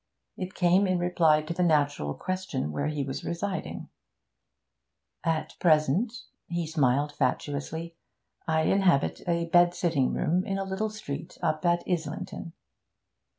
It 0.35 0.55
came 0.55 0.87
in 0.87 0.97
reply 0.97 1.43
to 1.43 1.53
the 1.53 1.61
natural 1.61 2.15
question 2.15 2.71
where 2.71 2.87
he 2.87 3.03
was 3.03 3.23
residing. 3.23 3.87
'At 5.23 5.53
present' 5.59 6.23
he 6.49 6.65
smiled 6.65 7.11
fatuously 7.11 7.95
'I 8.47 8.61
inhabit 8.63 9.21
a 9.27 9.45
bed 9.45 9.75
sitting 9.75 10.11
room 10.11 10.43
in 10.43 10.57
a 10.57 10.63
little 10.63 10.89
street 10.89 11.37
up 11.43 11.63
at 11.67 11.83
Islington.' 11.87 12.53